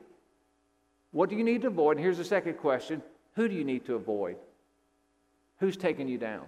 [1.11, 1.97] What do you need to avoid?
[1.97, 3.01] And here's the second question
[3.35, 4.37] Who do you need to avoid?
[5.59, 6.45] Who's taking you down?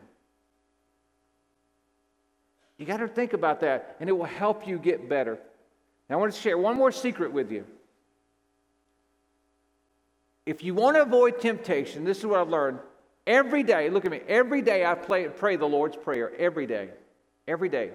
[2.78, 5.38] You got to think about that, and it will help you get better.
[6.10, 7.66] Now, I want to share one more secret with you.
[10.46, 12.80] If you want to avoid temptation, this is what I've learned.
[13.26, 16.32] Every day, look at me, every day I play, pray the Lord's Prayer.
[16.38, 16.90] Every day.
[17.48, 17.92] Every day.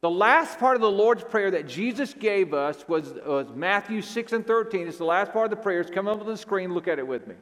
[0.00, 4.32] The last part of the Lord's Prayer that Jesus gave us was, was Matthew 6
[4.32, 4.86] and 13.
[4.86, 5.80] It's the last part of the prayer.
[5.80, 6.74] It's coming up on the screen.
[6.74, 7.34] Look at it with me.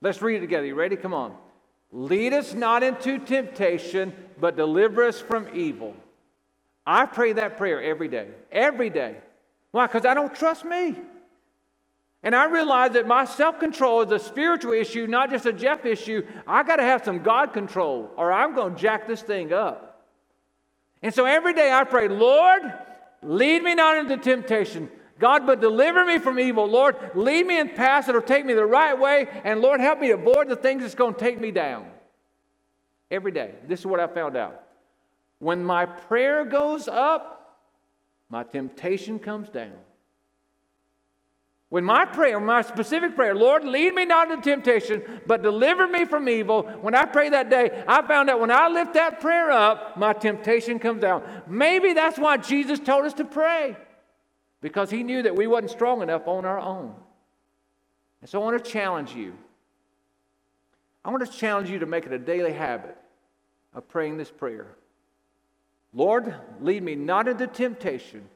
[0.00, 0.66] Let's read it together.
[0.66, 0.96] You ready?
[0.96, 1.34] Come on.
[1.90, 5.94] Lead us not into temptation, but deliver us from evil.
[6.86, 8.28] I pray that prayer every day.
[8.50, 9.16] Every day.
[9.70, 9.86] Why?
[9.86, 10.96] Because I don't trust me.
[12.22, 15.84] And I realized that my self control is a spiritual issue, not just a Jeff
[15.84, 16.24] issue.
[16.46, 20.06] I got to have some God control, or I'm going to jack this thing up.
[21.02, 22.62] And so every day I pray, Lord,
[23.22, 24.88] lead me not into temptation.
[25.18, 26.66] God, but deliver me from evil.
[26.66, 29.28] Lord, lead me in paths that will take me the right way.
[29.44, 31.86] And Lord, help me avoid the things that's going to take me down.
[33.10, 33.54] Every day.
[33.68, 34.62] This is what I found out.
[35.38, 37.58] When my prayer goes up,
[38.30, 39.74] my temptation comes down.
[41.72, 46.04] When my prayer, my specific prayer, Lord, lead me not into temptation, but deliver me
[46.04, 49.50] from evil, when I pray that day, I found out when I lift that prayer
[49.50, 51.22] up, my temptation comes down.
[51.46, 53.74] Maybe that's why Jesus told us to pray,
[54.60, 56.94] because he knew that we wasn't strong enough on our own.
[58.20, 59.32] And so I want to challenge you.
[61.06, 62.98] I want to challenge you to make it a daily habit
[63.72, 64.66] of praying this prayer.
[65.94, 68.28] Lord, lead me not into temptation,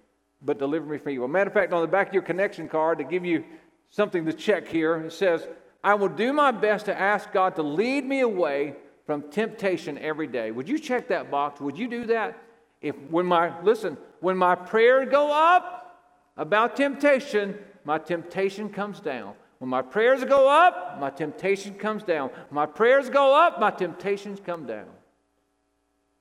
[0.47, 1.29] but deliver me from evil.
[1.29, 3.45] Matter of fact, on the back of your connection card, to give you
[3.91, 5.47] something to check here, it says,
[5.83, 10.27] I will do my best to ask God to lead me away from temptation every
[10.27, 10.51] day.
[10.51, 11.61] Would you check that box?
[11.61, 12.39] Would you do that?
[12.81, 16.03] If when my listen, when my prayers go up
[16.37, 19.35] about temptation, my temptation comes down.
[19.59, 22.31] When my prayers go up, my temptation comes down.
[22.51, 24.89] My prayers go up, my temptations come down.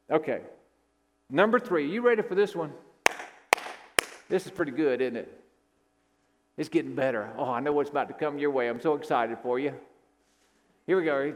[0.10, 0.42] Okay.
[1.30, 2.72] Number three, you ready for this one?
[4.30, 5.42] This is pretty good, isn't it?
[6.58, 7.32] It's getting better.
[7.38, 8.70] Oh, I know what's about to come your way.
[8.70, 9.74] I'm so excited for you.
[10.88, 11.36] Here we go.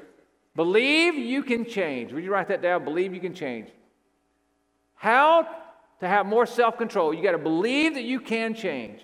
[0.55, 2.13] Believe you can change.
[2.13, 2.83] Would you write that down?
[2.83, 3.69] Believe you can change.
[4.95, 5.47] How
[5.99, 7.13] to have more self control?
[7.13, 9.01] You got to believe that you can change.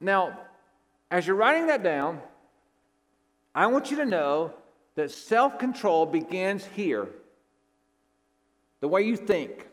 [0.00, 0.38] Now,
[1.10, 2.20] as you're writing that down,
[3.54, 4.52] I want you to know
[4.94, 7.08] that self control begins here
[8.80, 9.67] the way you think.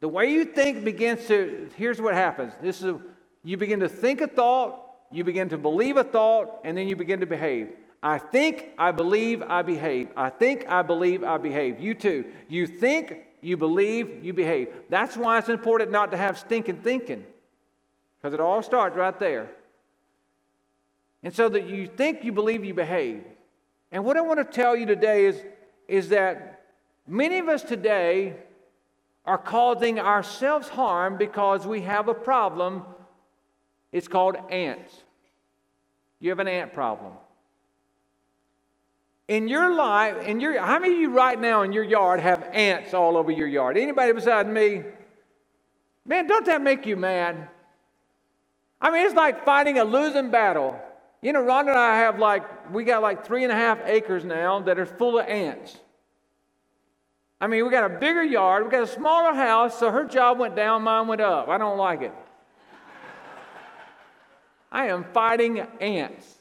[0.00, 2.52] The way you think begins to, here's what happens.
[2.62, 2.94] This is,
[3.42, 6.94] you begin to think a thought, you begin to believe a thought, and then you
[6.94, 7.70] begin to behave.
[8.02, 10.10] I think, I believe, I behave.
[10.16, 11.80] I think, I believe, I behave.
[11.80, 12.26] You too.
[12.48, 14.68] You think, you believe, you behave.
[14.88, 17.24] That's why it's important not to have stinking thinking,
[18.18, 19.50] because it all starts right there.
[21.24, 23.24] And so that you think, you believe, you behave.
[23.90, 25.42] And what I want to tell you today is,
[25.88, 26.66] is that
[27.06, 28.36] many of us today
[29.28, 32.82] are causing ourselves harm because we have a problem.
[33.92, 34.92] It's called ants.
[36.18, 37.12] You have an ant problem.
[39.28, 42.42] In your life, in your how many of you right now in your yard have
[42.54, 43.76] ants all over your yard?
[43.76, 44.82] Anybody besides me?
[46.06, 47.48] Man, don't that make you mad?
[48.80, 50.80] I mean, it's like fighting a losing battle.
[51.20, 54.24] You know, Rhonda and I have like, we got like three and a half acres
[54.24, 55.76] now that are full of ants.
[57.40, 60.38] I mean, we got a bigger yard, we got a smaller house, so her job
[60.38, 61.48] went down, mine went up.
[61.48, 62.12] I don't like it.
[64.72, 66.38] I am fighting ants.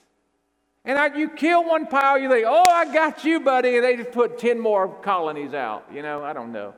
[0.83, 3.75] And I, you kill one pile, you think, oh, I got you, buddy.
[3.75, 5.86] And they just put 10 more colonies out.
[5.93, 6.73] You know, I don't know.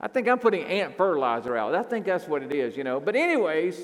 [0.00, 1.74] I think I'm putting ant fertilizer out.
[1.74, 3.00] I think that's what it is, you know.
[3.00, 3.78] But, anyways,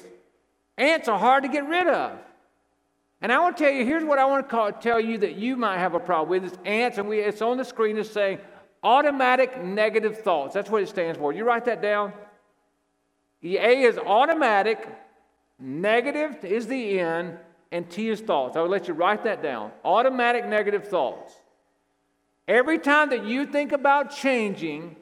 [0.77, 2.19] ants are hard to get rid of.
[3.23, 5.37] And I want to tell you, here's what I want to call, tell you that
[5.37, 6.45] you might have a problem with.
[6.45, 7.99] It's ants, and we, it's on the screen.
[7.99, 8.39] It's saying
[8.83, 10.55] automatic negative thoughts.
[10.55, 11.33] That's what it stands for.
[11.33, 12.13] You write that down.
[13.43, 14.87] The A is automatic,
[15.59, 17.39] negative is the N,
[17.73, 18.57] and T is thoughts.
[18.57, 19.73] I would let you write that down.
[19.85, 21.35] Automatic negative thoughts.
[22.47, 24.97] Every time that you think about changing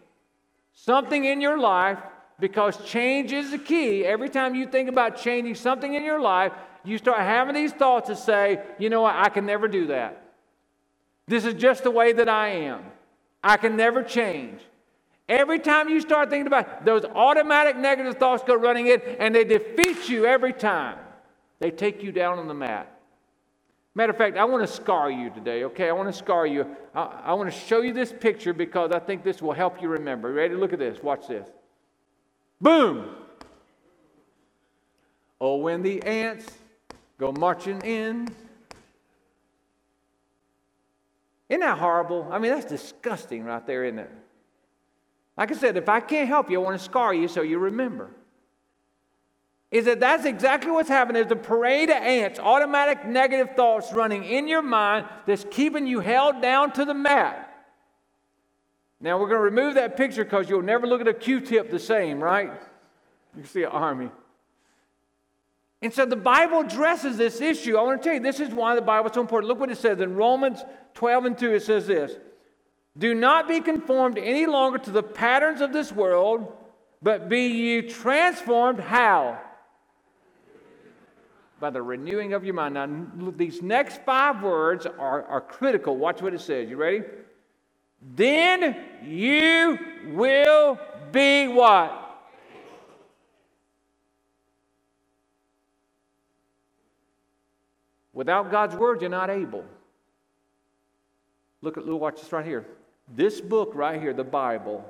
[0.75, 1.99] something in your life,
[2.39, 6.53] because change is the key, every time you think about changing something in your life,
[6.85, 10.23] you start having these thoughts to say, you know what, I can never do that.
[11.27, 12.85] This is just the way that I am.
[13.43, 14.61] I can never change.
[15.29, 19.35] Every time you start thinking about it, those automatic negative thoughts go running in and
[19.35, 20.99] they defeat you every time.
[21.61, 22.99] They take you down on the mat.
[23.95, 25.89] Matter of fact, I want to scar you today, okay?
[25.89, 26.67] I want to scar you.
[26.95, 29.89] I, I want to show you this picture because I think this will help you
[29.89, 30.33] remember.
[30.33, 30.55] Ready?
[30.55, 31.03] Look at this.
[31.03, 31.49] Watch this.
[32.61, 33.15] Boom!
[35.41, 36.47] Oh, when the ants
[37.19, 38.29] go marching in
[41.49, 42.29] Isn't that horrible?
[42.31, 44.11] I mean, that's disgusting right there, isn't it?
[45.37, 47.59] Like I said, if I can't help you, I want to scar you so you
[47.59, 48.11] remember.
[49.71, 51.23] Is that that's exactly what's happening?
[51.23, 56.01] There's a parade of ants, automatic negative thoughts running in your mind that's keeping you
[56.01, 57.45] held down to the mat.
[59.01, 61.79] Now we're going to remove that picture because you'll never look at a Q-tip the
[61.79, 62.51] same, right?
[63.37, 64.11] You see an army.
[65.81, 67.77] And so the Bible addresses this issue.
[67.77, 69.49] I want to tell you, this is why the Bible is so important.
[69.49, 70.65] Look what it says in Romans
[70.95, 71.55] 12 and 2.
[71.55, 72.17] It says this
[72.97, 76.53] Do not be conformed any longer to the patterns of this world,
[77.01, 78.81] but be you transformed.
[78.81, 79.41] How?
[81.61, 82.75] By the renewing of your mind.
[82.75, 85.97] Now, these next five words are, are critical.
[85.97, 86.69] Watch what it says.
[86.69, 87.03] You ready?
[88.15, 90.79] Then you will
[91.13, 92.08] be what?
[98.19, 99.65] Without God's word, you're not able.
[101.63, 102.67] Look at, look, watch this right here.
[103.15, 104.85] This book right here, the Bible,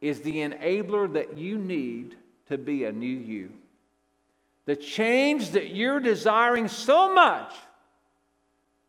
[0.00, 2.16] is the enabler that you need
[2.48, 3.52] to be a new you.
[4.64, 7.52] The change that you're desiring so much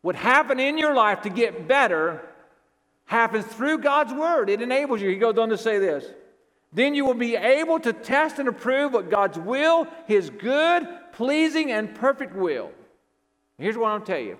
[0.02, 2.26] would happen in your life to get better
[3.04, 4.48] happens through God's word.
[4.48, 5.10] It enables you.
[5.10, 6.06] He goes on to say this.
[6.72, 11.70] Then you will be able to test and approve what God's will, His good, pleasing,
[11.70, 12.70] and perfect will.
[13.62, 14.38] Here's what I'll tell you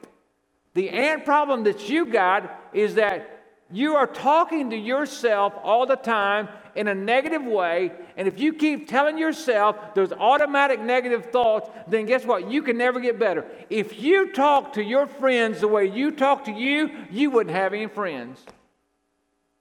[0.75, 5.97] the ant problem that you got is that you are talking to yourself all the
[5.97, 7.93] time in a negative way.
[8.17, 12.51] And if you keep telling yourself those automatic negative thoughts, then guess what?
[12.51, 13.47] You can never get better.
[13.71, 17.73] If you talk to your friends the way you talk to you, you wouldn't have
[17.73, 18.45] any friends.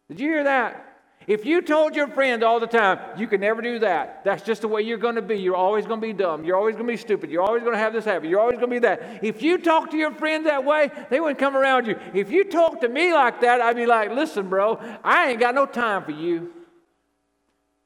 [0.10, 0.91] Did you hear that?
[1.32, 4.64] If you told your friend all the time, you can never do that, that's just
[4.64, 5.38] the way you're going to be.
[5.38, 6.44] You're always going to be dumb.
[6.44, 7.32] You're always going to be stupid.
[7.32, 8.30] You're always going to have this habit.
[8.30, 9.24] You're always going to be that.
[9.24, 11.98] If you talk to your friend that way, they wouldn't come around you.
[12.14, 15.56] If you talk to me like that, I'd be like, listen, bro, I ain't got
[15.56, 16.52] no time for you.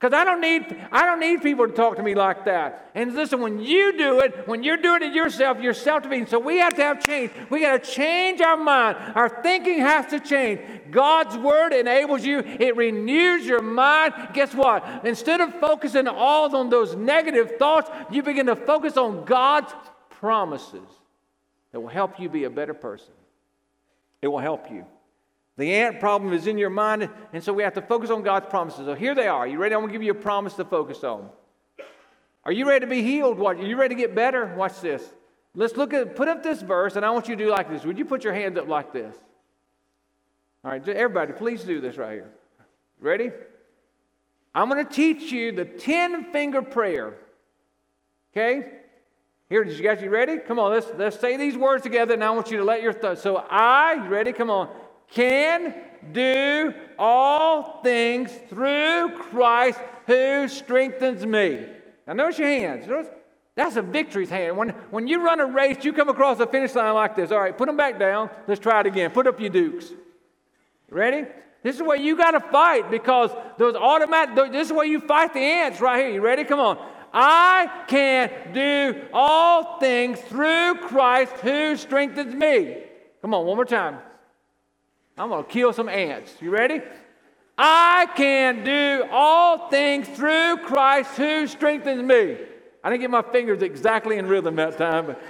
[0.05, 2.91] Because I don't need I don't need people to talk to me like that.
[2.93, 6.27] And listen, when you do it, when you're doing it yourself, you're self-defeating.
[6.27, 7.31] So we have to have change.
[7.49, 8.97] We got to change our mind.
[9.15, 10.61] Our thinking has to change.
[10.91, 14.13] God's word enables you, it renews your mind.
[14.33, 14.85] Guess what?
[15.03, 19.73] Instead of focusing all on those negative thoughts, you begin to focus on God's
[20.11, 20.87] promises
[21.71, 23.13] that will help you be a better person.
[24.21, 24.85] It will help you.
[25.57, 28.47] The ant problem is in your mind, and so we have to focus on God's
[28.47, 28.85] promises.
[28.85, 29.47] So here they are.
[29.47, 29.73] You ready?
[29.73, 31.29] I'm going to give you a promise to focus on.
[32.43, 33.37] Are you ready to be healed?
[33.37, 33.57] What?
[33.57, 34.53] Are you ready to get better?
[34.55, 35.13] Watch this.
[35.55, 37.85] Let's look at, put up this verse, and I want you to do like this.
[37.85, 39.15] Would you put your hands up like this?
[40.65, 42.31] All right, everybody, please do this right here.
[42.99, 43.31] Ready?
[44.53, 47.13] I'm going to teach you the 10 finger prayer.
[48.33, 48.71] Okay?
[49.47, 50.37] Here, did you guys, you ready?
[50.37, 52.93] Come on, let's, let's say these words together, and I want you to let your
[52.93, 53.21] thoughts.
[53.21, 54.33] So, I, you ready?
[54.33, 54.69] Come on
[55.11, 55.73] can
[56.11, 61.65] do all things through Christ who strengthens me.
[62.07, 62.87] Now, notice your hands.
[62.87, 63.11] Notice,
[63.55, 64.57] That's a victory's hand.
[64.57, 67.31] When, when you run a race, you come across the finish line like this.
[67.31, 68.29] All right, put them back down.
[68.47, 69.11] Let's try it again.
[69.11, 69.91] Put up your dukes.
[70.89, 71.27] Ready?
[71.63, 75.33] This is where you got to fight because those automatic, this is where you fight
[75.33, 76.13] the ants right here.
[76.13, 76.43] You ready?
[76.43, 76.77] Come on.
[77.11, 82.83] I can do all things through Christ who strengthens me.
[83.21, 83.97] Come on, one more time.
[85.17, 86.35] I'm going to kill some ants.
[86.41, 86.81] You ready?
[87.57, 92.37] I can do all things through Christ who strengthens me.
[92.83, 95.21] I didn't get my fingers exactly in rhythm that time, but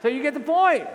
[0.00, 0.86] so you get the point.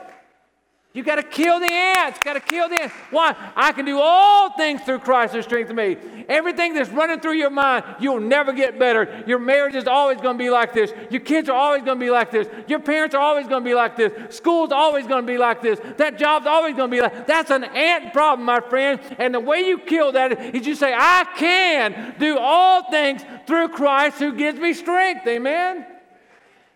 [0.98, 2.18] You got to kill the ants.
[2.24, 2.96] Got to kill the ants.
[3.12, 3.36] Why?
[3.56, 5.96] I can do all things through Christ who strengthens me.
[6.28, 9.24] Everything that's running through your mind, you'll never get better.
[9.28, 10.92] Your marriage is always going to be like this.
[11.12, 12.48] Your kids are always going to be like this.
[12.68, 14.36] Your parents are always going to be like this.
[14.36, 15.80] School's always going to be like this.
[15.98, 17.28] That job's always going to be like.
[17.28, 19.00] That's an ant problem, my friend.
[19.20, 23.68] And the way you kill that is you say, "I can do all things through
[23.68, 25.86] Christ who gives me strength." Amen.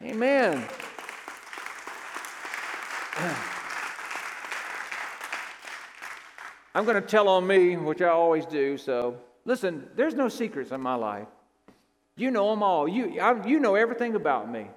[0.04, 0.64] Amen.
[6.74, 8.78] I'm going to tell on me, which I always do.
[8.78, 11.28] So, listen, there's no secrets in my life.
[12.16, 12.88] You know them all.
[12.88, 14.68] You, I, you know everything about me.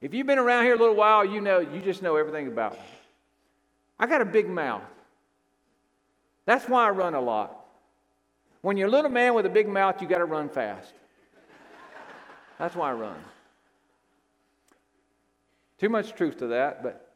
[0.00, 2.72] If you've been around here a little while, you know, you just know everything about
[2.74, 2.84] me.
[3.98, 4.82] I got a big mouth.
[6.44, 7.64] That's why I run a lot.
[8.60, 10.92] When you're a little man with a big mouth, you got to run fast.
[12.58, 13.16] That's why I run.
[15.78, 17.12] Too much truth to that, but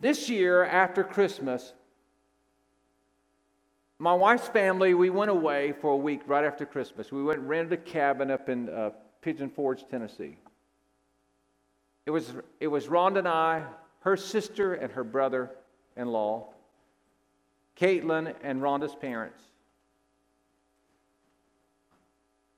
[0.00, 1.72] this year after Christmas,
[4.00, 7.12] my wife's family, we went away for a week right after Christmas.
[7.12, 8.90] We went rented a cabin up in uh,
[9.20, 10.38] Pigeon Forge, Tennessee.
[12.06, 13.62] It was, it was Rhonda and I,
[14.00, 15.50] her sister and her brother
[15.98, 16.48] in law,
[17.78, 19.42] Caitlin and Rhonda's parents.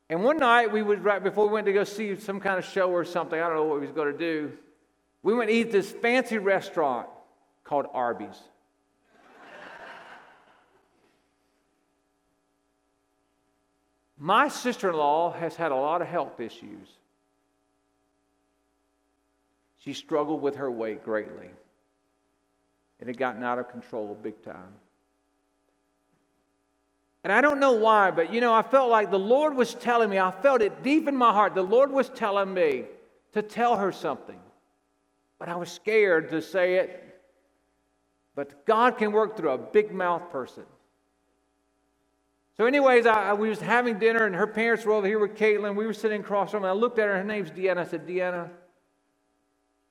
[0.08, 2.64] And one night, we was right before we went to go see some kind of
[2.64, 3.40] show or something.
[3.40, 4.52] I don't know what we was going to do.
[5.24, 7.08] We went to eat this fancy restaurant
[7.64, 8.38] called Arby's.
[14.22, 16.88] My sister in law has had a lot of health issues.
[19.78, 21.50] she struggled with her weight greatly.
[23.00, 24.74] It had gotten out of control big time.
[27.24, 30.08] And I don't know why, but you know, I felt like the Lord was telling
[30.08, 31.56] me, I felt it deep in my heart.
[31.56, 32.84] The Lord was telling me
[33.32, 34.38] to tell her something.
[35.40, 37.20] But I was scared to say it.
[38.36, 40.62] But God can work through a big mouth person.
[42.62, 45.34] So, anyways, I, I, we was having dinner, and her parents were over here with
[45.34, 45.74] Caitlin.
[45.74, 47.16] We were sitting across from her, I looked at her.
[47.16, 47.78] Her name's Deanna.
[47.78, 48.50] I said, Deanna,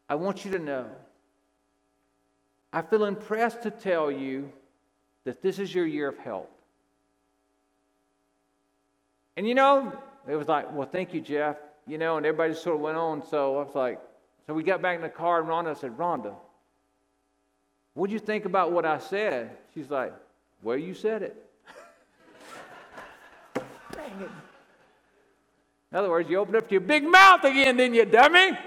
[0.07, 0.85] I want you to know
[2.71, 4.53] I feel impressed to tell you
[5.25, 6.49] that this is your year of help.
[9.35, 9.91] And you know,
[10.25, 11.57] it was like, well, thank you, Jeff.
[11.85, 13.21] You know, and everybody just sort of went on.
[13.27, 13.99] So I was like,
[14.47, 16.33] so we got back in the car, and Rhonda said, Rhonda,
[17.95, 19.57] what do you think about what I said?
[19.75, 20.13] She's like,
[20.63, 21.50] well, you said it.
[24.11, 24.29] Dang it.
[25.91, 28.57] In other words, you opened up your big mouth again, didn't you, dummy?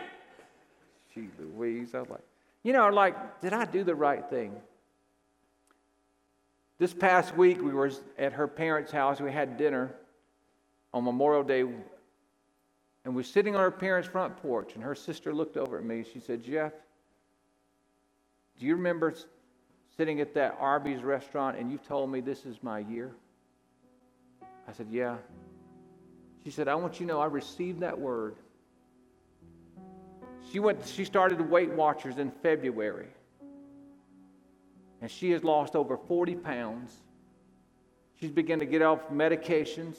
[1.14, 1.94] Gee Louise.
[1.94, 2.20] I was like,
[2.62, 4.54] you know, like, did I do the right thing?
[6.78, 9.20] This past week, we were at her parents' house.
[9.20, 9.94] We had dinner
[10.92, 11.60] on Memorial Day,
[13.04, 16.04] and we're sitting on her parents' front porch, and her sister looked over at me.
[16.12, 16.72] She said, Jeff,
[18.58, 19.14] do you remember
[19.96, 23.12] sitting at that Arby's restaurant and you told me this is my year?
[24.68, 25.16] I said, Yeah.
[26.44, 28.36] She said, I want you to know I received that word.
[30.52, 33.08] She went, she started Weight Watchers in February.
[35.00, 36.92] And she has lost over 40 pounds.
[38.20, 39.96] She's begun to get off medications.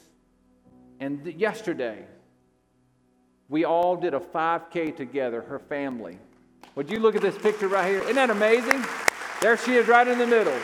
[1.00, 2.04] And th- yesterday,
[3.48, 6.18] we all did a 5K together, her family.
[6.76, 8.02] Would you look at this picture right here?
[8.02, 8.84] Isn't that amazing?
[9.40, 10.58] There she is right in the middle.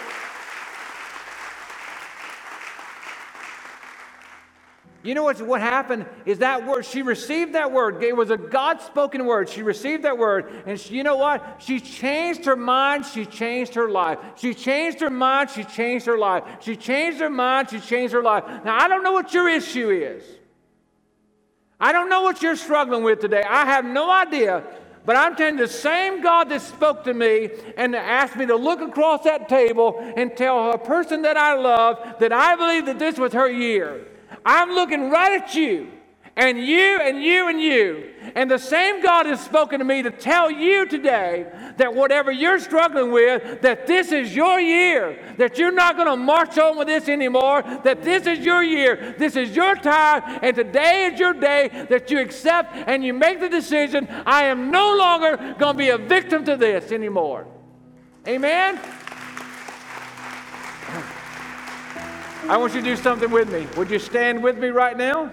[5.05, 8.05] You know what, what happened is that word, she received that word.
[8.05, 9.49] It was a God spoken word.
[9.49, 10.63] She received that word.
[10.65, 11.57] And she, you know what?
[11.59, 13.05] She changed her mind.
[13.07, 14.19] She changed her life.
[14.37, 15.51] She changed her mind.
[15.51, 16.45] She changed her life.
[16.61, 17.71] She changed her mind.
[17.71, 18.45] She changed her life.
[18.65, 20.23] Now, I don't know what your issue is.
[21.81, 23.43] I don't know what you're struggling with today.
[23.43, 24.63] I have no idea.
[25.05, 28.55] But I'm telling you, the same God that spoke to me and asked me to
[28.55, 33.01] look across that table and tell a person that I love that I believe that
[33.01, 34.07] this was her year.
[34.45, 35.91] I'm looking right at you
[36.37, 38.09] and you and you and you.
[38.35, 42.59] And the same God has spoken to me to tell you today that whatever you're
[42.59, 46.87] struggling with, that this is your year, that you're not going to march on with
[46.87, 51.35] this anymore, that this is your year, this is your time, and today is your
[51.35, 55.79] day that you accept and you make the decision I am no longer going to
[55.79, 57.47] be a victim to this anymore.
[58.27, 58.81] Amen?
[62.49, 63.67] I want you to do something with me.
[63.77, 65.31] Would you stand with me right now?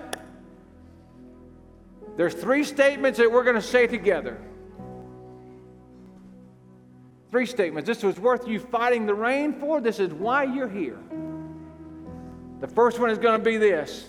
[2.15, 4.37] There's three statements that we're going to say together.
[7.31, 7.87] Three statements.
[7.87, 9.81] This was worth you fighting the rain for.
[9.81, 10.99] This is why you're here.
[12.59, 14.07] The first one is going to be this.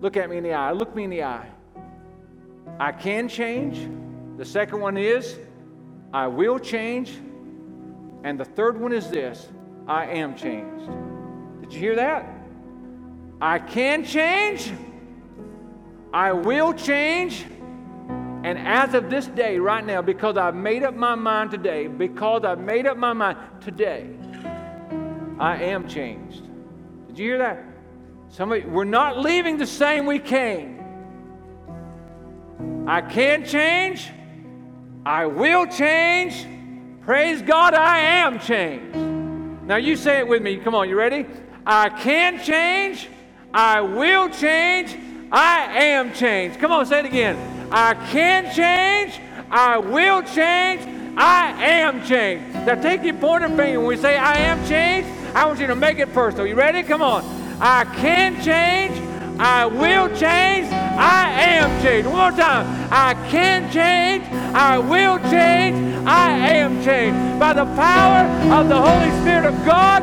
[0.00, 0.72] Look at me in the eye.
[0.72, 1.48] Look me in the eye.
[2.78, 3.88] I can change.
[4.36, 5.38] The second one is
[6.12, 7.12] I will change.
[8.24, 9.48] And the third one is this
[9.86, 10.90] I am changed.
[11.70, 12.28] Did you hear that?
[13.40, 14.72] I can change.
[16.12, 17.46] I will change.
[18.42, 22.42] And as of this day, right now, because I've made up my mind today, because
[22.44, 24.10] I've made up my mind today,
[25.38, 26.42] I am changed.
[27.06, 27.62] Did you hear that?
[28.30, 30.82] Somebody, we're not leaving the same we came.
[32.88, 34.10] I can change.
[35.06, 36.48] I will change.
[37.02, 38.96] Praise God, I am changed.
[38.96, 40.56] Now you say it with me.
[40.56, 41.26] Come on, you ready?
[41.66, 43.08] I can change.
[43.52, 44.96] I will change.
[45.32, 46.58] I am changed.
[46.58, 47.36] Come on, say it again.
[47.70, 49.20] I can change.
[49.50, 50.82] I will change.
[51.16, 52.54] I am changed.
[52.54, 53.78] Now take your pointer finger.
[53.78, 56.46] When we say I am changed, I want you to make it personal.
[56.46, 56.82] You ready?
[56.82, 57.24] Come on.
[57.60, 58.96] I can change.
[59.38, 60.70] I will change.
[60.72, 62.06] I am changed.
[62.08, 62.66] One more time.
[62.90, 64.24] I can change.
[64.54, 66.06] I will change.
[66.06, 67.40] I am changed.
[67.40, 70.02] By the power of the Holy Spirit of God,